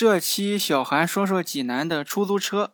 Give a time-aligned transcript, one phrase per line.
[0.00, 2.72] 这期小韩说说济南的出租车。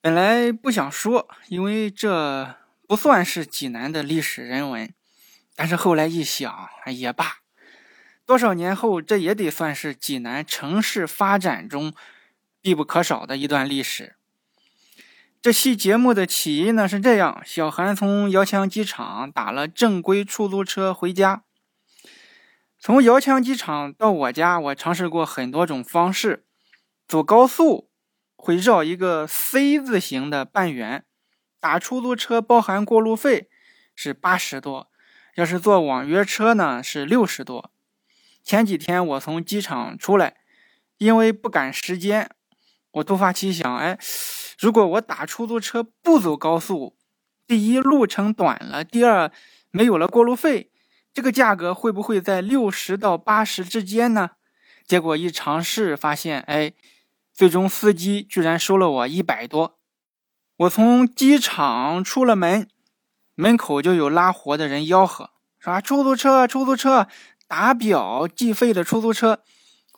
[0.00, 2.54] 本来不想说，因为这
[2.86, 4.94] 不算是济南的历史人文。
[5.56, 7.38] 但是后来一想，也罢，
[8.24, 11.92] 多少年后，这也得算是济南城市发展中
[12.60, 14.14] 必不可少的一段历史。
[15.42, 21.42] 这期节目的起因呢是这样：小韩从遥墙机场打了正规出租车回家。
[22.82, 26.46] 从遥墙机场到我家，我尝试过很多种方式。
[27.06, 27.90] 走高速
[28.36, 31.04] 会绕一个 C 字形的半圆，
[31.60, 33.50] 打出租车包含过路费
[33.94, 34.90] 是八十多，
[35.34, 37.70] 要是坐网约车呢是六十多。
[38.42, 40.38] 前几天我从机场出来，
[40.96, 42.30] 因为不赶时间，
[42.92, 43.98] 我突发奇想，哎，
[44.58, 46.96] 如果我打出租车不走高速，
[47.46, 49.30] 第一路程短了，第二
[49.70, 50.70] 没有了过路费。
[51.12, 54.30] 这个价格会不会在六十到八十之间呢？
[54.86, 56.72] 结果一尝试发现，哎，
[57.32, 59.78] 最终司机居然收了我一百多。
[60.56, 62.68] 我从机场出了门，
[63.34, 67.08] 门口就有拉活的人吆喝，说出租车，出租车，
[67.48, 69.42] 打表计费的出租车。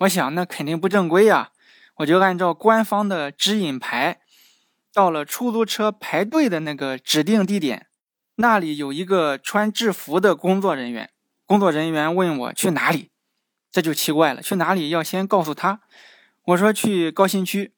[0.00, 1.50] 我想那肯定不正规呀，
[1.96, 4.20] 我就按照官方的指引牌，
[4.92, 7.88] 到了出租车排队的那个指定地点。
[8.36, 11.10] 那里有一个穿制服的工作人员，
[11.52, 13.10] 工作人员问我去哪里，
[13.70, 15.82] 这就奇怪了，去哪里要先告诉他。
[16.46, 17.74] 我说去高新区，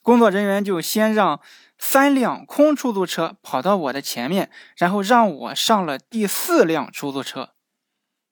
[0.00, 1.40] 工作人员就先让
[1.76, 7.54] 三辆空出租车跑到我的前面，然后让我上了第四辆出租车。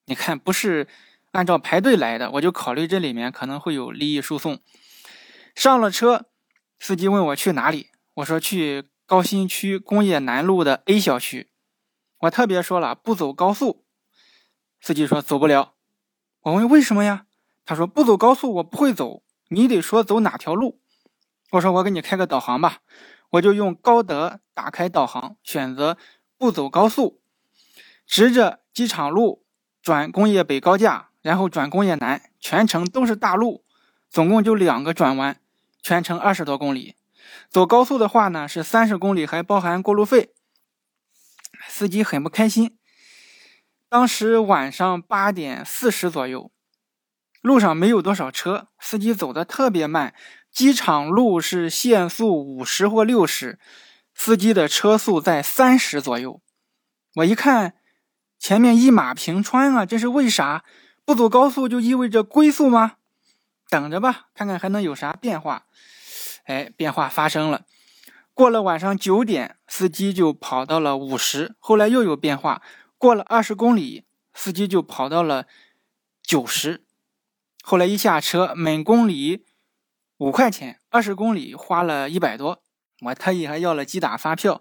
[0.07, 0.87] 你看，不是
[1.33, 4.61] 按照排队来的，我就考虑这里面可能会有利益输送。
[5.57, 6.27] 上了车，
[6.79, 8.85] 司机问我去哪里，我说去。
[9.09, 11.49] 高新区工业南路的 A 小区，
[12.19, 13.87] 我特别说了不走高速，
[14.81, 15.75] 司机说走不了。
[16.43, 17.27] 我问为什么呀？
[17.67, 20.81] 他说不走高速我不会走，你得说走哪条路。
[21.51, 22.79] 我说我给你开个导航吧，
[23.31, 25.99] 我就用高德打开导航，选择
[26.39, 27.21] 不走高速，
[28.07, 29.45] 直着机场路
[29.83, 33.65] 转工业北高架，然后转工业南，全程都是大路，
[34.09, 35.39] 总共就两个转弯，
[35.83, 36.97] 全程二十多公里。
[37.51, 40.33] 走高速的话呢，是三十公里，还包含过路费。
[41.67, 42.78] 司机很不开心。
[43.91, 46.53] 当时晚上八点四十左右，
[47.41, 50.15] 路上没有多少车，司机走的特别慢。
[50.51, 53.59] 机场路是限速五十或六十，
[54.15, 56.43] 司机的车速在三十左右。
[57.17, 57.77] 我一看，
[58.39, 60.65] 前面一马平川啊，这是为啥？
[61.07, 62.97] 不走高速就意味着龟速吗？
[63.71, 65.65] 等着吧，看看还能有啥变化。
[66.45, 67.65] 哎，变化发生了。
[68.35, 71.55] 过了晚上九点，司机就跑到了五十。
[71.59, 72.63] 后来又有变化，
[72.99, 74.05] 过了二十公里，
[74.35, 75.47] 司机就跑到了
[76.23, 76.85] 九十。
[77.63, 79.47] 后来一下车，每公里
[80.19, 82.63] 五块钱，二十公里花了一百多。
[83.03, 84.61] 我特意还要了机打发票，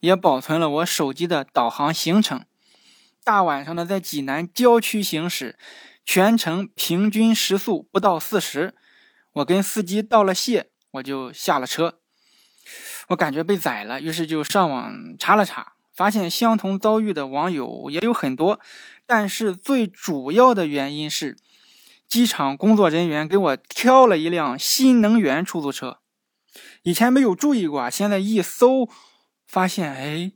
[0.00, 2.44] 也保存了我手机的导航行程。
[3.24, 5.58] 大晚上的在济南郊区行驶，
[6.04, 8.74] 全程平均时速不到四十。
[9.32, 10.70] 我跟司机道了谢。
[10.92, 12.00] 我就下了车，
[13.08, 18.60] 我感觉被宰了，于是就上网查了查，发现相同遭遇的网友也有很多，
[19.04, 21.36] 但是最主要的原因是，
[22.06, 25.98] 机场工作人员给我挑了一辆新能源出租车，
[26.84, 28.88] 以前没有注意过，现在一搜
[29.48, 30.30] 发现，哎，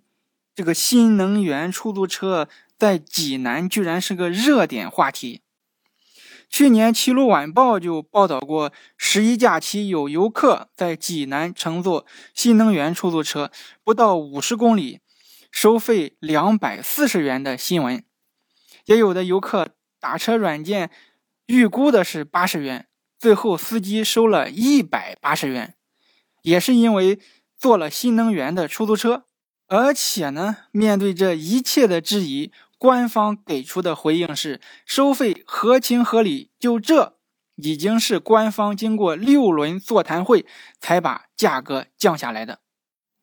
[0.53, 5.43] 这个新能源出租车在济南居然是个热点话题。
[6.51, 13.53] 去年《齐鲁晚报》就报道过，十一假期有游客在济南乘坐新能源出租车，
[13.85, 14.99] 不到五十公里，
[15.53, 18.05] 收费两百四十元的新闻。
[18.87, 19.69] 也有的游客
[20.01, 20.91] 打车软件
[21.47, 22.89] 预估的是八十元，
[23.21, 25.77] 最后司机收了一百八十元，
[26.43, 27.21] 也是因为
[27.57, 29.27] 坐了新能源的出租车。
[29.69, 32.51] 而且呢，面对这一切的质疑。
[32.79, 37.17] 官方给出的回应是收费合情合理，就这
[37.55, 40.45] 已经是官方经过六轮座谈会
[40.81, 42.59] 才把价格降下来的。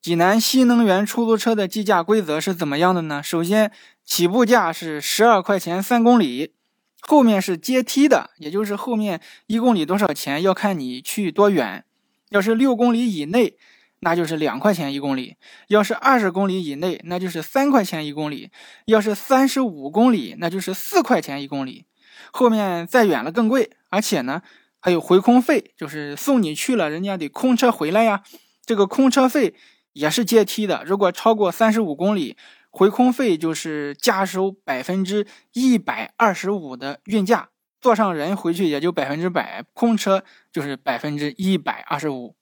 [0.02, 3.22] 济南新能源出租车的计价规则是怎么样的呢？
[3.22, 3.72] 首先，
[4.06, 6.54] 起步价是十二块钱三公里，
[7.02, 11.84] 后面是阶梯的，也就是后面一公里多少钱要看你去多远，
[12.30, 13.58] 要是六公里以内。
[14.02, 15.36] 那就是两块钱一公里，
[15.68, 18.50] 要是二十公里以内，那就是三块钱一公里；
[18.86, 21.86] 要是三十五公里，那就是四块钱一公里。
[22.32, 24.42] 后面再远了更贵，而且呢
[24.80, 28.24] 还有回空费，就是送你去了，人家得空车回来呀。
[28.66, 29.54] 这个空车费
[29.94, 32.38] 也是阶梯的，如果超过三十五公里，
[32.70, 37.50] 回空费就是加收百分之一百二十五的运价。
[37.82, 42.36] 坐上人回去也就百分之百，空车就是百分之一百二十五。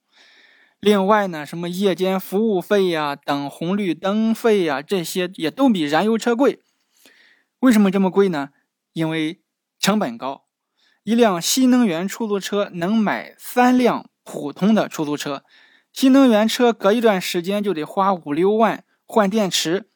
[0.79, 6.61] 另外呢，什么夜间服务费呀、等红绿灯费呀，这些也都比燃油车贵。
[7.59, 8.49] 为什么这么贵呢？
[8.93, 9.41] 因为
[9.79, 10.45] 成本高。
[11.03, 15.43] 一辆新能源出租车能买三辆普通的出租车，
[15.97, 19.87] 新能源车隔一段时间就得花五六万换电池，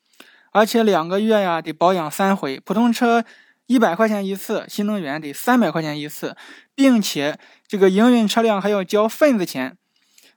[0.51, 2.59] 而且两个月呀得保养三回。
[2.59, 3.23] 普通车。
[3.67, 6.35] 一百块钱一次，新能源得三百块钱一次，
[6.75, 9.77] 并且这个营运车辆还要交份子钱，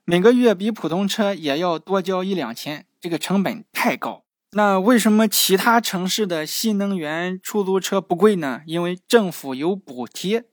[0.04, 4.22] 每个月比普通车也要多交一两千，这个成本太高。
[4.52, 8.60] 那为什么其他城市的新能源出租车不贵呢？
[8.66, 10.44] 因为政府有补贴，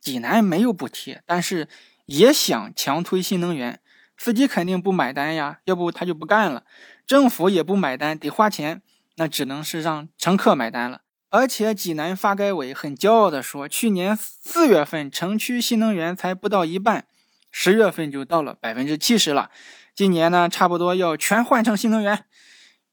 [0.00, 1.66] 济南没有补贴，但是
[2.06, 3.80] 也想强推新能源，
[4.16, 6.64] 司机肯定不买单呀，要不他就不干了。
[7.06, 8.80] 政府也不买单，得花钱，
[9.16, 11.02] 那只能是让乘客买单了。
[11.30, 17.06] 而且济南发改委很骄傲地说，去年四月份城区新能源才不到一半，
[17.50, 19.50] 十月份就到了百分之七十了。
[19.96, 22.24] 今年呢，差不多要全换成新能源。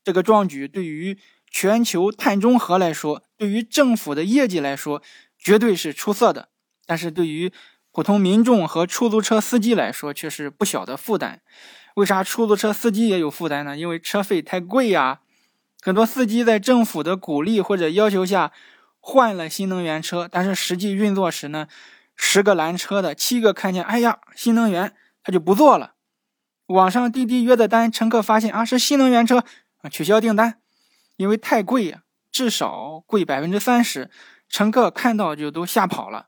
[0.04, 1.20] 这个壮举对于
[1.52, 5.04] 全球碳中和来说，对于政府的业绩来说，
[5.38, 6.50] 绝对是出色的。
[6.88, 7.52] 但是对于
[7.92, 11.42] 普通民众和出租车司机来说，却是不小的负担。
[11.96, 13.78] 为啥出租车司机也有负担呢？
[13.78, 15.20] 因为车费太贵呀。
[15.82, 18.52] 很多司机在政府的鼓励或者要求下
[19.00, 21.68] 换了新能源车，但是实际运作时呢，
[22.16, 25.96] 十个拦车的七个看见，哎呀，新能源他就不做了。
[26.68, 29.44] 网上滴滴约的单，乘客发现啊是新能源车，
[29.92, 30.62] 取消订单，
[31.18, 34.10] 因为太贵呀，至少贵百分之三十，
[34.48, 36.28] 乘客看到就都吓跑了。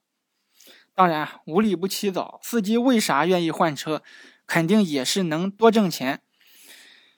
[0.96, 4.04] 当然，无利不起早，司机为啥愿意换车？
[4.46, 6.22] 肯定也是能多挣钱。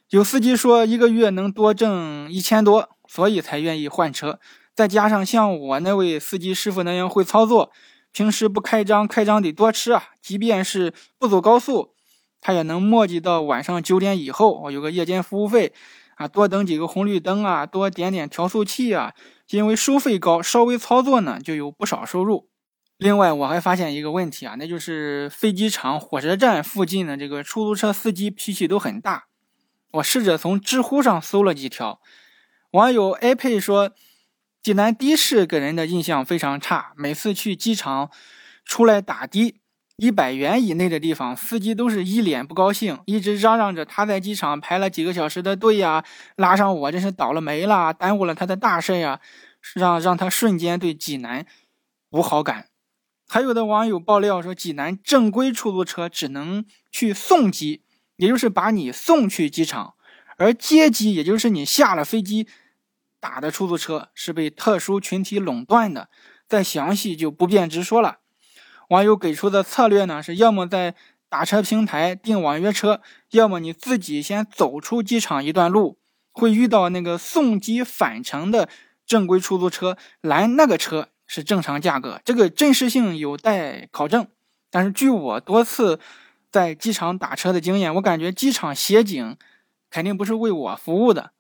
[0.09, 4.39] 有司机说一个月能多挣一千多，所以才愿意换车。
[4.73, 7.71] 再加上像我那位司机师傅那样会操作，
[8.13, 10.11] 平时不开张，开张得多吃啊。
[10.21, 11.93] 即便是不走高速，
[12.39, 15.73] 他也能磨叽到晚上九点以后，我有个夜间服务费
[16.15, 19.13] 啊，多等几个红绿灯啊，多点点调速器啊。
[19.49, 22.47] 因为收费高，稍微操作呢就有不少收入。
[22.97, 29.25] 另外，我还发现一个问题啊，那就是飞机场、火车站附近的这个出租车司机脾气都很大。
[29.91, 31.99] 我试着从知乎上搜了几条，
[32.71, 33.91] 网友 A 佩说，
[34.63, 38.09] 济南的士给人的印象非常差，每次去机场
[38.63, 39.59] 出来打的，
[39.97, 46.05] 一百元以内的地方，司机都是一脸不高兴，一直嚷嚷着他在机场排了几个小时的队呀，
[46.37, 49.19] 拉上我真是倒了霉了，耽误了他的大事呀，
[49.73, 51.45] 让让他瞬间对济南
[52.11, 52.67] 无好感。
[53.27, 57.83] 还有的网友爆料说，济南正规出租车只能去送机。
[58.17, 59.95] 也就是把你送去机场，
[60.37, 62.47] 而接机，也就是你下了飞机
[63.19, 66.07] 打的出租车，是被特殊群体垄断的。
[66.47, 68.19] 再详细就不便直说了。
[68.87, 70.95] 网友给出的策略呢，是要么在
[71.27, 73.01] 打车平台订网约车，
[73.31, 75.99] 要么你自己先走出机场一段路，
[76.31, 78.69] 会遇到那个送机返程的
[79.05, 84.27] 正规出租车，拦那个车是正常价格，这个真实性有待考证。
[84.69, 85.99] 但是据我多次。
[86.51, 89.35] 在机场打车的经验，我感觉机场协警
[89.89, 91.31] 肯定不是为我服务的。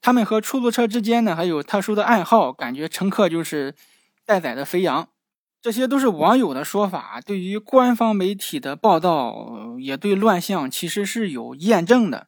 [0.00, 3.76] 他们和出租车之间呢还有特殊的暗号，感觉乘客就是
[4.26, 5.08] 待宰的肥羊。
[5.62, 12.26] 这些都是网友的说法，对于官方媒体的报道，也对乱象其实是有验证的。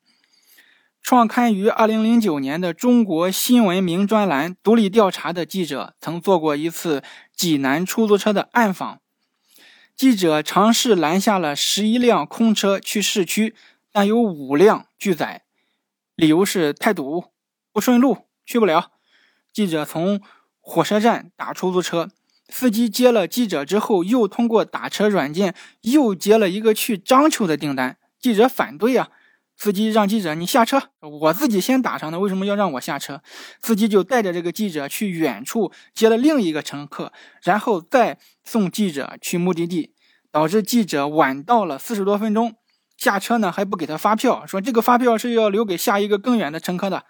[1.02, 7.02] 创刊于二零零九年的《中国新闻名专栏》独立调查的记者曾做过一次
[7.34, 9.00] 济南出租车的暗访。
[9.96, 13.54] 记者尝试拦下了十一辆空车去市区，
[13.90, 15.42] 但有五辆拒载，
[16.14, 17.24] 理由是太堵、
[17.72, 18.92] 不顺路，去不了。
[19.52, 20.20] 记者从
[20.60, 22.10] 火车站打出租车，
[22.48, 27.98] 司机接了记者之后，又通过打车软件又接了一个去章丘的订单。
[28.20, 29.10] 记者反对啊。
[29.56, 33.22] 司机让记者你下车，我自己先打上的，为什么要让我下车？
[33.60, 39.94] 司机就带着这个记者去远处接了另一个乘客，然后再送记者去目的地，
[40.32, 42.56] 导致记者晚到了四十多分钟。
[42.96, 47.04] 下车呢还不给他发票，说这个发票是要留给下一个更远的乘客的，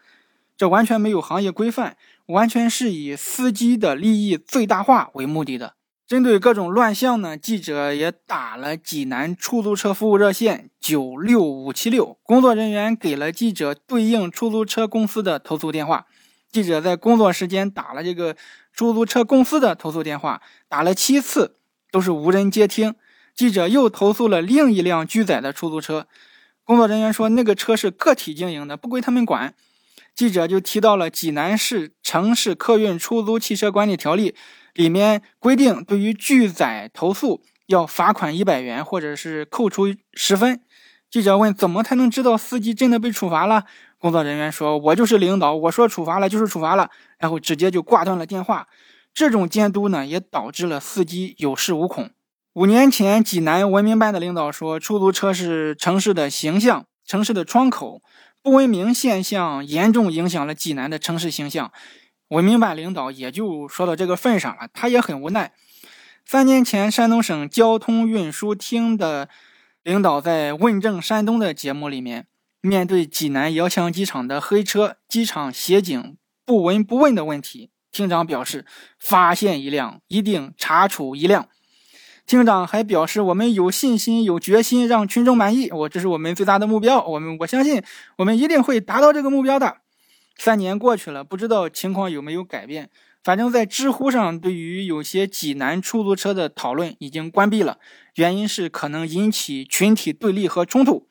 [0.57, 1.97] 这完全没有行业规范，
[2.27, 5.75] 完全是以司机的利益最大化为目的的。
[6.13, 16.05] 针对各种乱象呢，记者也打了济南出租车服务热线九六五七六，工作人员给了记者对应出租车公司的投诉电话。
[16.51, 18.37] 记者在工作时间打了这个
[18.75, 21.57] 出租车公司的投诉电话，打了七次
[21.91, 22.95] 都是无人接听。
[23.35, 26.07] 记者又投诉了另一辆拒载的出租车，
[26.63, 29.55] 工作人员说那个车是个体经营的，不归他们管。
[30.15, 34.35] 记者就提到了济南市城市客运出租汽车管理条例。
[34.75, 40.61] 里面规定，对于拒载投诉要罚款一百元，或者是扣除十分。
[41.11, 43.65] 记者问：“怎么才能知道司机真的被处罚了？”
[43.99, 48.67] 工作人员说：“我就是领导，我说处罚了就是处罚了。”然后直接就挂断了电话。
[49.13, 52.11] 这种监督呢，也导致了司机有恃无恐。
[52.55, 58.01] 五年前，济南文明办的领导说，出租车是城市的形象，城市的窗口，
[58.43, 61.71] 不文明现象严重影响了济南的城市形象。
[62.33, 65.53] 文明办领导也就说到这个份上了，他也很无奈。
[66.25, 69.29] 三年前，山东省交通运输厅的。
[69.83, 72.29] 领导在问政山东的节目里面，
[72.61, 78.65] 面对济南遥墙机场的黑车、机场协警不闻不问的问题，厅长表示：
[79.01, 81.49] 发现一辆一定查处一辆。
[82.25, 87.05] 厅长还表示：我们有信心、有决心让群众满意，我这是我们最大的目标。
[87.05, 87.83] 我们我相信
[88.19, 89.79] 我们一定会达到这个目标的。
[90.37, 92.91] 三年过去了，不知道情况有没有改变。
[93.23, 97.79] 反正，在知乎上，对于有些济南出租车的讨论已经关闭了，
[98.17, 101.07] 原因是可能引起群体对立和冲突。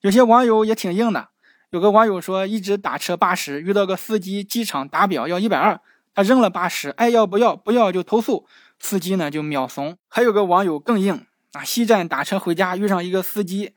[0.00, 1.28] 有些网友也挺硬的，
[1.70, 5.78] 有个网友说，一直打车八十，遇到个司机机场打表要一百二，
[6.14, 8.46] 他扔了八十，爱要不要，不要就投诉，
[8.78, 9.98] 司机呢就秒怂。
[10.08, 13.72] 还有个网友更硬啊，西站打车回家，遇上一个司机，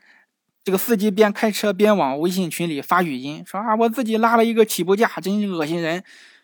[0.64, 6.04] 这个司机边开车边往微信群里发语音，说啊，我自己拉了一个起步价，真恶心人。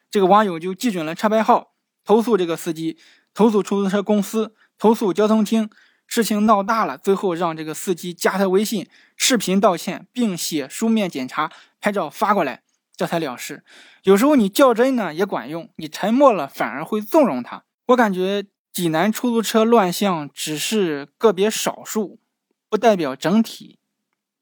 [0.09, 2.97] 这个网友就记准了车牌号，投诉这个司机，
[3.33, 5.69] 投诉出租车公司，投诉交通厅。
[6.07, 12.61] 事情闹大了，最后让这个司机加他微信，视频道歉，并写书面检查，拍照发过来，
[12.95, 13.63] 这才了事。
[14.03, 17.63] 有时候你较真呢也管用，你沉默了反而会纵容他。
[17.87, 22.19] 我感觉济南出租车乱象只是个别少数，
[22.69, 23.79] 不代表整体。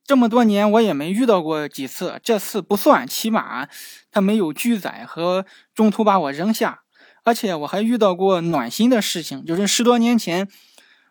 [0.06, 3.68] 这么多年我也没遇到过几次，这次不算，起码
[4.12, 6.82] 他没有拒载和中途把我扔下。
[7.26, 10.50] 而且我还遇到过暖心的事情，就是十多年前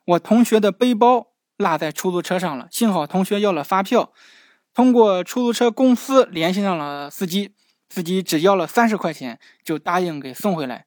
[0.05, 4.13] 我同学的背包落在出租车上了，幸好同学要了发票，
[4.75, 7.55] 通过出租车公司联系上了司机，
[7.89, 10.85] 司机只要了三十块钱就答应给送回来。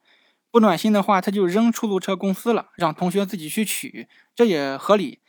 [0.51, 5.21] 不暖心的话，他就扔出租车公司了，让同学自己去取，这也合理。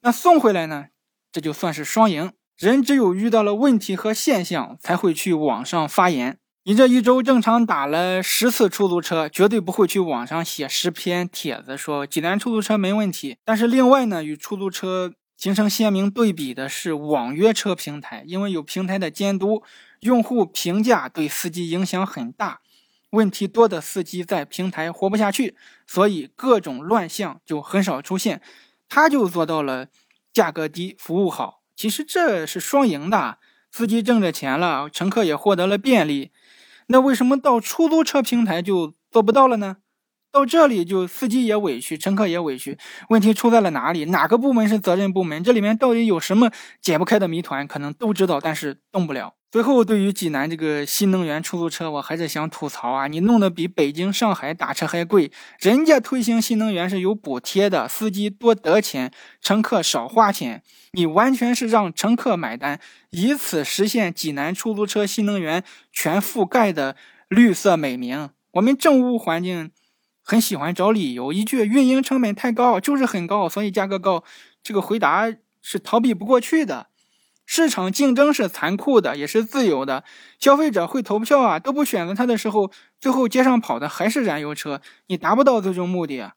[0.00, 0.86] 那送回来呢？
[1.36, 2.32] 这就算是双赢。
[2.56, 6.38] 人只有遇到了问题和现象，才会去网上发言。
[6.64, 13.36] 你这一周正常打了十次出租车，绝对不会去网上写十篇帖子说济南出租车没问题。
[13.44, 19.62] 但是另外呢，与出租车形成鲜明对比的是网约车平台，因为有平台的监督，
[20.00, 22.60] 用户评价对司机影响很大。
[23.10, 25.54] 问题多的司机在平台活不下去，
[25.86, 28.40] 所以各种乱象就很少出现。
[28.88, 29.88] 他就做到了。
[30.36, 33.38] 价格低，服务好，其实这是双赢的。
[33.70, 36.30] 司机挣着钱了，乘客也获得了便利。
[36.88, 39.78] 那为什么到出租车平台就做不到了呢？
[40.30, 42.76] 到这里就司机也委屈，乘客也委屈。
[43.08, 44.04] 问题出在了哪里？
[44.04, 45.42] 哪个部门是责任部门？
[45.42, 46.50] 这里面到底有什么
[46.82, 47.66] 解不开的谜团？
[47.66, 49.36] 可能都知道，但是动不了。
[49.48, 53.06] 最后，对于济南这个新能源出租车，我还是想吐槽啊！
[53.06, 59.10] 你弄得比北京、上海打车还贵，人家推行新能源是有补贴的，司机多得钱，
[59.40, 60.62] 乘客少花钱，
[60.92, 65.62] 你完全是让乘客买单，以此实现济南出租车新能源
[65.92, 66.96] 全覆盖的
[67.28, 68.28] 绿色美名。
[68.50, 69.70] 我们政务环境
[70.22, 74.24] 很喜欢找理由，一句运营成本太高，就是很高，所以价格高，
[74.62, 76.88] 这个回答是逃避不过去的。
[77.46, 80.04] 市场竞争是残酷的，也是自由的。
[80.38, 86.34] 消费者会投票啊，都不选择它的时候，最后街上跑的还是燃油车，你达不到最终目的啊。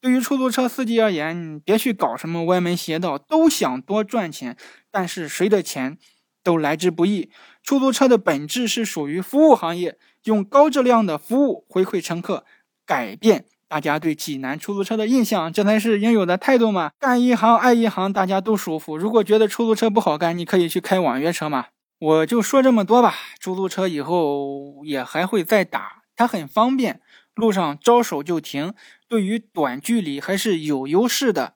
[0.00, 4.56] 对于出租车司机而言，别去搞什么歪门邪道，都想多赚钱，
[4.90, 5.98] 但是谁的钱
[6.42, 7.30] 都来之不易。
[7.62, 12.44] 出租车的本质是属于服务行业，用高质量的服务回馈乘客，
[12.86, 13.44] 改变。
[13.72, 16.92] 大家对济南出租车的印象，这才是应有的态度嘛！
[16.98, 18.98] 干一行爱一行，大家都舒服。
[18.98, 21.68] 如果觉得出租车不好干，你可以去开网约车嘛。
[21.98, 23.14] 我就说这么多吧。
[23.40, 27.00] 出租车以后也还会再打，它很方便，
[27.34, 28.74] 路上招手就停，
[29.08, 31.54] 对于短距离还是有优势的。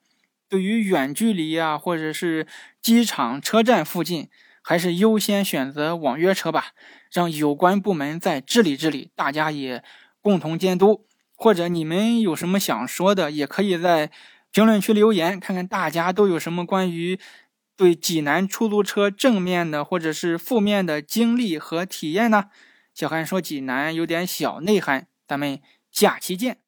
[0.49, 2.47] 对于远距离呀，或者是
[2.81, 4.31] 机场、车站附近，
[4.63, 6.69] 还是优先选择网约车吧。
[7.13, 9.85] 让有关部门再治理治理，大家也
[10.23, 11.06] 共同监督。
[11.37, 14.11] 或者你们有什么想说的，也可以在
[14.51, 17.21] 评论区留言，看看大家都有什么关于
[17.77, 22.47] 对济南出租车正面的或者是负面的经历和体验呢？
[22.95, 25.61] 小韩说济南有点小内涵，咱们
[25.93, 26.66] 下期见。